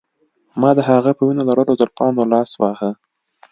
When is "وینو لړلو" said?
1.27-1.77